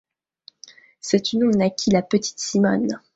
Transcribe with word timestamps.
De 0.65 0.71
cette 0.99 1.31
union 1.33 1.51
naquit 1.51 1.91
la 1.91 2.01
petite 2.01 2.39
Simone. 2.39 2.99